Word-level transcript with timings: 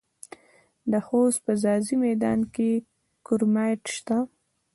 د 0.91 0.93
خوست 1.05 1.39
په 1.45 1.51
ځاځي 1.61 1.95
میدان 2.05 2.39
کې 2.53 2.69
کرومایټ 3.25 3.83
شته. 3.95 4.17